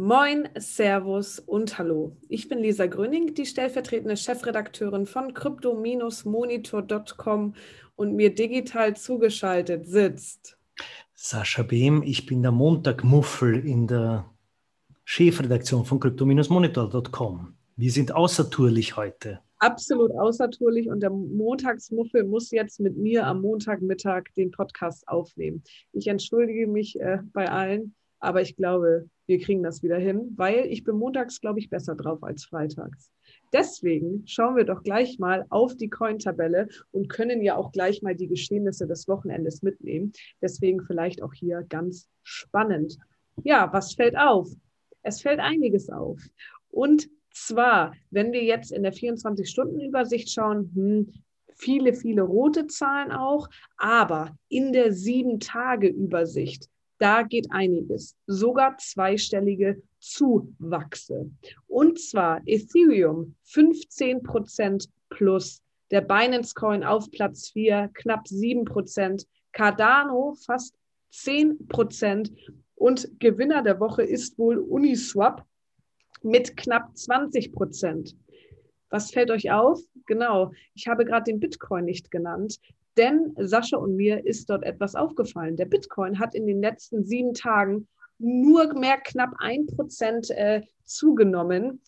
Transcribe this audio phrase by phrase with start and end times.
[0.00, 2.16] Moin, Servus und Hallo.
[2.30, 7.54] Ich bin Lisa Gröning, die stellvertretende Chefredakteurin von crypto-monitor.com
[7.96, 10.56] und mir digital zugeschaltet sitzt
[11.12, 12.02] Sascha Behm.
[12.02, 14.24] Ich bin der Montagmuffel in der
[15.04, 17.54] Chefredaktion von crypto-monitor.com.
[17.76, 19.40] Wir sind außertourlich heute.
[19.58, 25.62] Absolut außertourlich und der Montagsmuffel muss jetzt mit mir am Montagmittag den Podcast aufnehmen.
[25.92, 30.66] Ich entschuldige mich äh, bei allen, aber ich glaube, wir kriegen das wieder hin, weil
[30.66, 33.10] ich bin montags, glaube ich, besser drauf als freitags.
[33.52, 38.14] Deswegen schauen wir doch gleich mal auf die Coin-Tabelle und können ja auch gleich mal
[38.14, 40.12] die Geschehnisse des Wochenendes mitnehmen.
[40.42, 42.98] Deswegen vielleicht auch hier ganz spannend.
[43.42, 44.48] Ja, was fällt auf?
[45.02, 46.20] Es fällt einiges auf.
[46.70, 51.12] Und zwar, wenn wir jetzt in der 24-Stunden-Übersicht schauen, hm,
[51.54, 56.68] viele, viele rote Zahlen auch, aber in der 7-Tage-Übersicht
[57.00, 61.30] da geht einiges, sogar zweistellige Zuwachse.
[61.66, 70.74] Und zwar Ethereum 15% plus, der Binance Coin auf Platz 4 knapp 7% Cardano fast
[71.12, 72.30] 10%
[72.76, 75.44] und Gewinner der Woche ist wohl Uniswap
[76.22, 78.14] mit knapp 20%
[78.90, 79.80] Was fällt euch auf?
[80.06, 82.60] Genau, ich habe gerade den Bitcoin nicht genannt.
[82.96, 85.56] Denn Sascha und mir ist dort etwas aufgefallen.
[85.56, 87.88] Der Bitcoin hat in den letzten sieben Tagen
[88.18, 91.80] nur mehr knapp ein Prozent äh, zugenommen.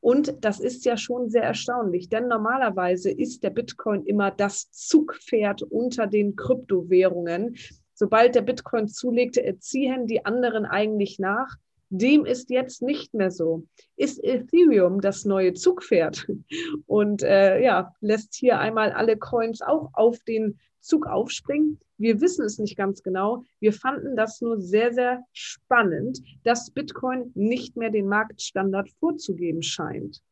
[0.00, 5.62] Und das ist ja schon sehr erstaunlich, denn normalerweise ist der Bitcoin immer das Zugpferd
[5.62, 7.56] unter den Kryptowährungen.
[7.92, 11.56] Sobald der Bitcoin zulegt, äh, ziehen die anderen eigentlich nach.
[11.90, 13.66] Dem ist jetzt nicht mehr so.
[13.96, 16.28] Ist Ethereum das neue Zugpferd
[16.86, 21.80] und äh, ja, lässt hier einmal alle Coins auch auf den Zug aufspringen?
[21.98, 23.44] Wir wissen es nicht ganz genau.
[23.58, 30.22] Wir fanden das nur sehr, sehr spannend, dass Bitcoin nicht mehr den Marktstandard vorzugeben scheint.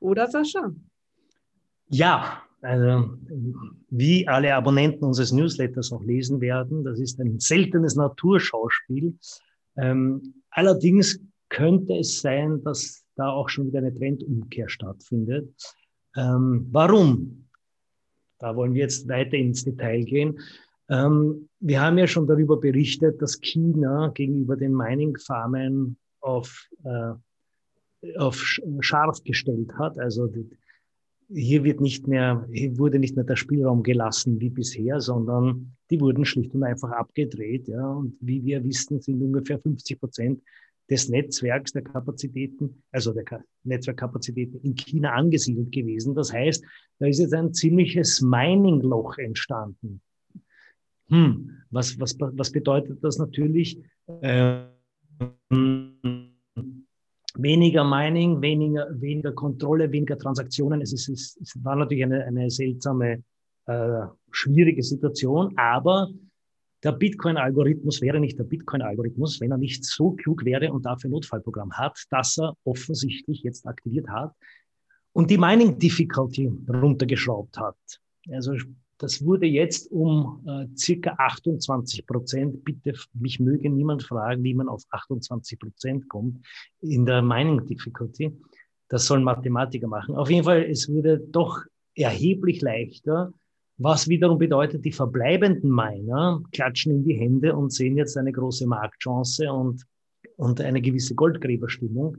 [0.00, 0.74] Oder Sascha?
[1.88, 3.10] Ja, also
[3.90, 9.18] wie alle Abonnenten unseres Newsletters auch lesen werden, das ist ein seltenes Naturschauspiel.
[9.76, 15.52] Ähm, allerdings könnte es sein, dass da auch schon wieder eine Trendumkehr stattfindet.
[16.16, 17.48] Ähm, warum?
[18.38, 20.38] Da wollen wir jetzt weiter ins Detail gehen.
[20.88, 28.36] Ähm, wir haben ja schon darüber berichtet, dass China gegenüber den Mining-Farmen auf, äh, auf
[28.80, 29.98] scharf gestellt hat.
[29.98, 30.48] Also die,
[31.28, 36.00] hier wird nicht mehr, hier wurde nicht mehr der Spielraum gelassen wie bisher, sondern die
[36.00, 37.68] wurden schlicht und einfach abgedreht.
[37.68, 37.92] Ja.
[37.92, 40.42] Und wie wir wissen, sind ungefähr 50 Prozent
[40.90, 43.24] des Netzwerks der Kapazitäten, also der
[43.64, 46.14] Netzwerkkapazitäten in China angesiedelt gewesen.
[46.14, 46.64] Das heißt,
[46.98, 50.02] da ist jetzt ein ziemliches Mining-Loch entstanden.
[51.08, 53.78] Hm, was, was, was bedeutet das natürlich?
[54.22, 55.83] Ähm,
[57.44, 60.80] weniger Mining, weniger, weniger Kontrolle, weniger Transaktionen.
[60.80, 63.22] Es, ist, es, es war natürlich eine, eine seltsame,
[63.66, 64.00] äh,
[64.32, 66.08] schwierige Situation, aber
[66.82, 71.72] der Bitcoin-Algorithmus wäre nicht der Bitcoin-Algorithmus, wenn er nicht so klug wäre und dafür Notfallprogramm
[71.72, 74.34] hat, dass er offensichtlich jetzt aktiviert hat
[75.12, 77.76] und die Mining Difficulty runtergeschraubt hat.
[78.30, 78.54] Also
[78.98, 82.64] das wurde jetzt um äh, circa 28 Prozent.
[82.64, 86.44] Bitte, mich möge niemand fragen, wie man auf 28 Prozent kommt
[86.80, 88.32] in der Mining Difficulty.
[88.88, 90.14] Das sollen Mathematiker machen.
[90.14, 91.62] Auf jeden Fall, es wurde doch
[91.94, 93.32] erheblich leichter,
[93.76, 98.66] was wiederum bedeutet, die verbleibenden Miner klatschen in die Hände und sehen jetzt eine große
[98.66, 99.84] Marktchance und,
[100.36, 102.18] und eine gewisse Goldgräberstimmung.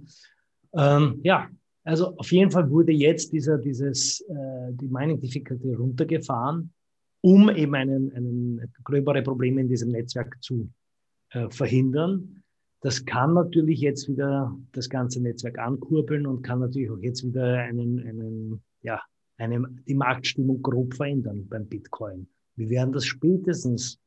[0.73, 1.47] Ähm, ja,
[1.85, 6.73] also auf jeden Fall wurde jetzt dieser, dieses, äh, die Mining Difficulty runtergefahren,
[7.21, 10.69] um eben einen, einen gröbere Probleme in diesem Netzwerk zu
[11.29, 12.43] äh, verhindern.
[12.81, 17.59] Das kann natürlich jetzt wieder das ganze Netzwerk ankurbeln und kann natürlich auch jetzt wieder
[17.59, 18.99] einen, einen, ja,
[19.37, 22.27] eine, die Marktstimmung grob verändern beim Bitcoin.
[22.55, 23.99] Wir werden das spätestens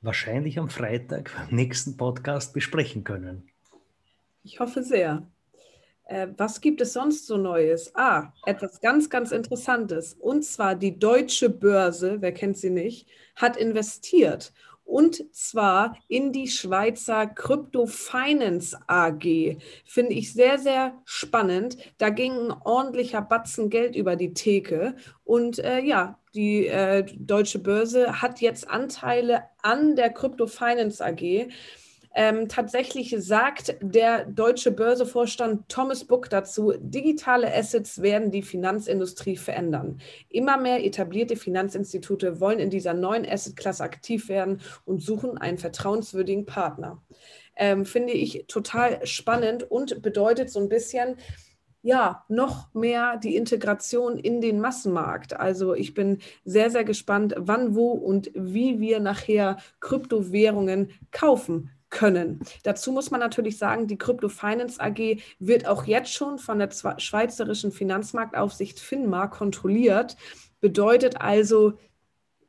[0.00, 3.48] wahrscheinlich am Freitag beim nächsten Podcast besprechen können.
[4.44, 5.26] Ich hoffe sehr.
[6.06, 7.92] Äh, was gibt es sonst so Neues?
[7.94, 10.14] Ah, etwas ganz, ganz Interessantes.
[10.14, 14.52] Und zwar die deutsche Börse, wer kennt sie nicht, hat investiert.
[14.84, 19.56] Und zwar in die Schweizer Crypto Finance AG.
[19.86, 21.78] Finde ich sehr, sehr spannend.
[21.96, 24.94] Da ging ein ordentlicher Batzen Geld über die Theke.
[25.24, 31.48] Und äh, ja, die äh, deutsche Börse hat jetzt Anteile an der Crypto Finance AG.
[32.16, 39.98] Ähm, tatsächlich sagt der deutsche Börsevorstand Thomas Book dazu, digitale Assets werden die Finanzindustrie verändern.
[40.28, 46.46] Immer mehr etablierte Finanzinstitute wollen in dieser neuen Assetklasse aktiv werden und suchen einen vertrauenswürdigen
[46.46, 47.02] Partner.
[47.56, 51.16] ähm, finde ich total spannend und bedeutet so ein bisschen,
[51.82, 55.38] ja, noch mehr die Integration in den Massenmarkt.
[55.38, 62.40] Also ich bin sehr, sehr gespannt, wann, wo und wie wir nachher Kryptowährungen kaufen können.
[62.64, 66.68] Dazu muss man natürlich sagen, die Crypto Finance AG wird auch jetzt schon von der
[66.98, 70.16] schweizerischen Finanzmarktaufsicht FINMA kontrolliert.
[70.60, 71.78] Bedeutet also,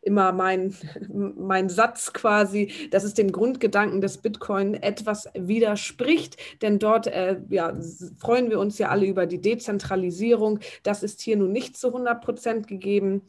[0.06, 0.74] immer mein,
[1.10, 7.74] mein Satz quasi, dass es dem Grundgedanken des Bitcoin etwas widerspricht, denn dort äh, ja,
[8.18, 10.60] freuen wir uns ja alle über die Dezentralisierung.
[10.84, 13.24] Das ist hier nun nicht zu 100 Prozent gegeben.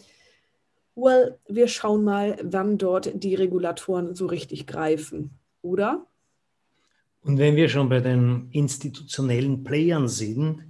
[0.95, 6.07] Well, wir schauen mal, wann dort die Regulatoren so richtig greifen, oder?
[7.23, 10.63] Und wenn wir schon bei den institutionellen Playern sind,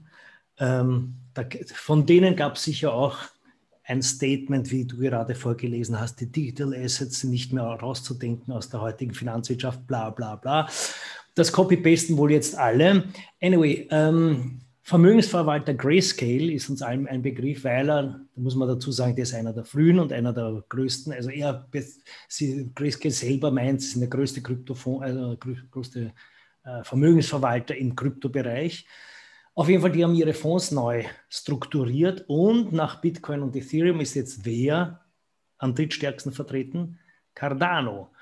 [0.58, 1.44] ähm, da,
[1.74, 3.18] von denen gab es sicher auch
[3.84, 8.68] ein Statement, wie du gerade vorgelesen hast, die Digital Assets sind nicht mehr rauszudenken aus
[8.68, 10.68] der heutigen Finanzwirtschaft, bla bla bla.
[11.34, 13.04] Das copy-pasten wohl jetzt alle.
[13.40, 18.92] Anyway, ähm, Vermögensverwalter Grayscale ist uns allen ein Begriff, weil er, da muss man dazu
[18.92, 21.12] sagen, der ist einer der frühen und einer der größten.
[21.12, 21.66] Also er,
[22.72, 25.36] Grayscale selber meint, sie sind der größte Kryptofonds, also
[25.72, 26.12] größte
[26.62, 28.86] äh, Vermögensverwalter im Kryptobereich.
[29.56, 34.14] Auf jeden Fall, die haben ihre Fonds neu strukturiert und nach Bitcoin und Ethereum ist
[34.14, 35.00] jetzt wer
[35.58, 37.00] am drittstärksten vertreten?
[37.34, 38.12] Cardano.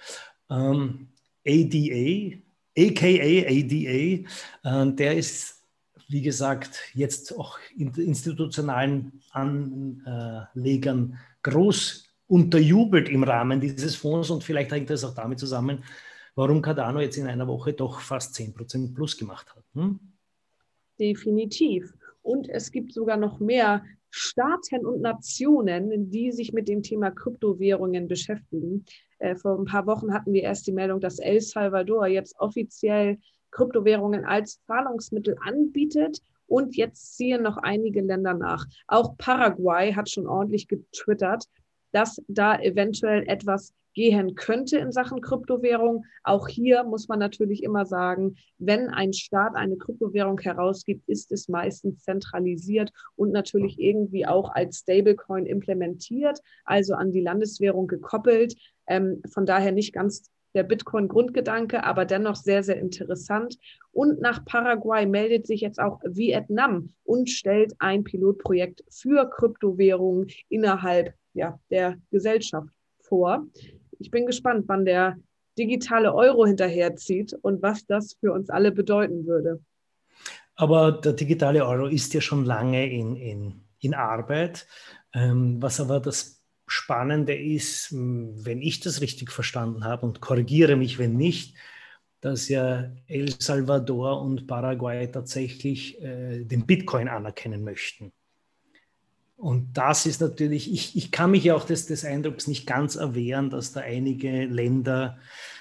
[0.49, 1.09] Ähm,
[1.47, 2.39] ADA,
[2.75, 4.25] aka ADA,
[4.65, 5.64] äh, der ist,
[6.09, 14.73] wie gesagt, jetzt auch in institutionalen Anlegern groß unterjubelt im Rahmen dieses Fonds und vielleicht
[14.73, 15.85] hängt das auch damit zusammen,
[16.35, 19.65] warum Cardano jetzt in einer Woche doch fast 10% plus gemacht hat.
[19.75, 20.01] Hm?
[20.99, 21.93] Definitiv.
[22.23, 28.07] Und es gibt sogar noch mehr Staaten und Nationen, die sich mit dem Thema Kryptowährungen
[28.09, 28.85] beschäftigen.
[29.19, 33.19] Äh, vor ein paar Wochen hatten wir erst die Meldung, dass El Salvador jetzt offiziell
[33.55, 36.21] Kryptowährungen als Zahlungsmittel anbietet.
[36.47, 38.67] Und jetzt ziehen noch einige Länder nach.
[38.87, 41.45] Auch Paraguay hat schon ordentlich getwittert,
[41.93, 46.05] dass da eventuell etwas gehen könnte in Sachen Kryptowährung.
[46.25, 51.49] Auch hier muss man natürlich immer sagen, wenn ein Staat eine Kryptowährung herausgibt, ist es
[51.49, 58.55] meistens zentralisiert und natürlich irgendwie auch als Stablecoin implementiert, also an die Landeswährung gekoppelt.
[58.87, 63.57] Ähm, von daher nicht ganz der Bitcoin-Grundgedanke, aber dennoch sehr, sehr interessant.
[63.93, 71.15] Und nach Paraguay meldet sich jetzt auch Vietnam und stellt ein Pilotprojekt für Kryptowährungen innerhalb
[71.33, 72.69] ja, der Gesellschaft
[73.01, 73.47] vor
[73.99, 75.17] ich bin gespannt, wann der
[75.59, 79.61] digitale Euro hinterherzieht und was das für uns alle bedeuten würde.
[80.57, 84.67] Aber der digitale Euro ist ja schon lange in, in, in Arbeit.
[85.15, 86.44] Ähm, was aber das
[86.75, 91.55] Spannende ist, wenn ich das richtig verstanden habe und korrigiere mich, wenn nicht,
[92.21, 98.13] dass ja El Salvador und Paraguay tatsächlich äh, den Bitcoin anerkennen möchten.
[99.37, 102.97] Und das ist natürlich, ich, ich kann mich ja auch des, des Eindrucks nicht ganz
[102.97, 105.19] erwehren, dass da einige Länder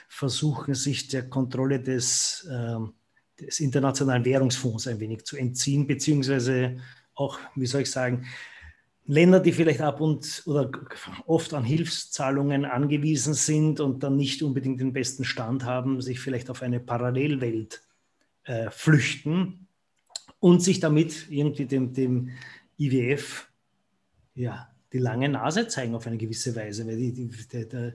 [0.08, 2.78] versuchen, sich der Kontrolle des, äh,
[3.40, 6.78] des Internationalen Währungsfonds ein wenig zu entziehen, beziehungsweise
[7.14, 8.26] auch, wie soll ich sagen,
[9.06, 10.72] Länder, die vielleicht ab und oder
[11.26, 16.50] oft an Hilfszahlungen angewiesen sind und dann nicht unbedingt den besten Stand haben, sich vielleicht
[16.50, 17.82] auf eine Parallelwelt
[18.46, 19.68] äh, flüchten
[20.40, 22.30] und sich damit irgendwie dem, dem
[22.78, 23.50] IWF
[24.36, 27.94] ja, die lange Nase zeigen auf eine gewisse Weise, weil die, die, der, der,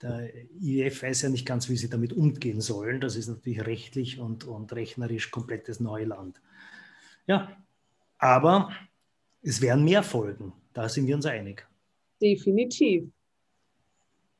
[0.00, 3.00] der IWF weiß ja nicht ganz, wie sie damit umgehen sollen.
[3.00, 6.40] Das ist natürlich rechtlich und, und rechnerisch komplettes Neuland.
[7.26, 7.56] Ja,
[8.18, 8.70] aber
[9.44, 10.52] es werden mehr Folgen.
[10.72, 11.66] Da sind wir uns einig.
[12.20, 13.04] Definitiv.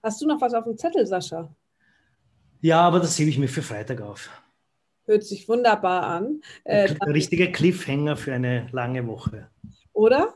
[0.02, 1.54] Hast du noch was auf dem Zettel, Sascha?
[2.60, 4.30] Ja, aber das hebe ich mir für Freitag auf.
[5.06, 6.40] Hört sich wunderbar an.
[6.64, 9.50] Äh, der richtige Cliffhanger für eine lange Woche.
[9.92, 10.34] Oder?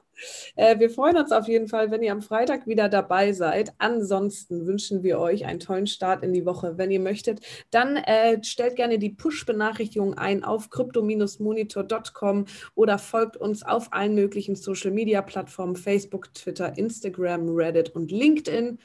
[0.57, 3.73] Äh, wir freuen uns auf jeden Fall, wenn ihr am Freitag wieder dabei seid.
[3.79, 6.79] Ansonsten wünschen wir euch einen tollen Start in die Woche.
[6.79, 13.63] Wenn ihr möchtet, dann äh, stellt gerne die Push-Benachrichtigung ein auf crypto-monitor.com oder folgt uns
[13.63, 18.79] auf allen möglichen Social-Media-Plattformen, Facebook, Twitter, Instagram, Reddit und LinkedIn.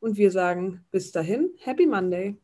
[0.00, 2.36] Und wir sagen bis dahin, Happy Monday.